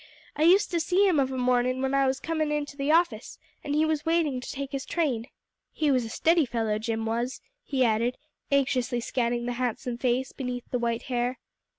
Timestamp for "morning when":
1.37-1.93